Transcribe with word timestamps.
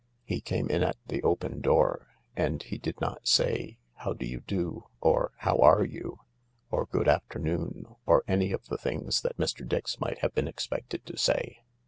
He 0.23 0.41
came 0.41 0.67
in 0.67 0.81
at 0.81 0.97
the 1.05 1.21
open 1.21 1.61
door, 1.61 2.07
and 2.35 2.63
he 2.63 2.79
did 2.79 2.99
not 2.99 3.27
say," 3.27 3.77
How 3.97 4.13
do 4.13 4.25
you 4.25 4.39
do?" 4.39 4.85
or" 4.99 5.31
How 5.45 5.57
are 5.57 5.85
you?" 5.85 6.17
or" 6.71 6.85
Good 6.91 7.07
afternoon," 7.07 7.85
or 8.07 8.23
any 8.27 8.51
of 8.51 8.63
tlje 8.63 8.79
things 8.79 9.21
that 9.21 9.37
Mr. 9.37 9.63
Dix 9.67 9.99
might 9.99 10.17
have 10.21 10.33
been 10.33 10.47
expected 10.47 11.05
to 11.05 11.17
say. 11.19 11.59